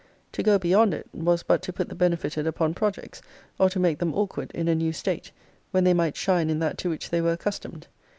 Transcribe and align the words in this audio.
To 0.31 0.41
go 0.41 0.57
beyond 0.57 0.95
it, 0.95 1.07
was 1.13 1.43
but 1.43 1.61
to 1.61 1.71
put 1.71 1.87
the 1.87 1.93
benefited 1.93 2.47
upon 2.47 2.73
projects, 2.73 3.21
or 3.59 3.69
to 3.69 3.77
make 3.79 3.99
them 3.99 4.15
awkward 4.15 4.49
in 4.53 4.67
a 4.67 4.73
new 4.73 4.93
state; 4.93 5.31
when 5.69 5.83
they 5.83 5.93
might 5.93 6.17
shine 6.17 6.49
in 6.49 6.57
that 6.57 6.79
to 6.79 6.89
which 6.89 7.11
they 7.11 7.21
were 7.21 7.33
accustomed. 7.33 7.85